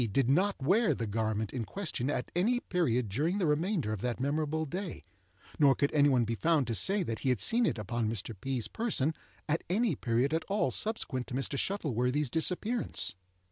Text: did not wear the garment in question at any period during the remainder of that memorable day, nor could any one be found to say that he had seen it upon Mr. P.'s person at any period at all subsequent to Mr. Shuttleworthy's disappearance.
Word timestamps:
did 0.11 0.27
not 0.27 0.59
wear 0.59 0.95
the 0.95 1.05
garment 1.05 1.53
in 1.53 1.63
question 1.63 2.09
at 2.09 2.31
any 2.35 2.59
period 2.59 3.07
during 3.07 3.37
the 3.37 3.45
remainder 3.45 3.93
of 3.93 4.01
that 4.01 4.19
memorable 4.19 4.65
day, 4.65 5.03
nor 5.59 5.75
could 5.75 5.93
any 5.93 6.09
one 6.09 6.23
be 6.25 6.33
found 6.33 6.65
to 6.65 6.73
say 6.73 7.03
that 7.03 7.19
he 7.19 7.29
had 7.29 7.39
seen 7.39 7.67
it 7.67 7.77
upon 7.77 8.09
Mr. 8.09 8.33
P.'s 8.41 8.67
person 8.67 9.13
at 9.47 9.63
any 9.69 9.95
period 9.95 10.33
at 10.33 10.43
all 10.45 10.71
subsequent 10.71 11.27
to 11.27 11.35
Mr. 11.35 11.55
Shuttleworthy's 11.55 12.31
disappearance. 12.31 13.13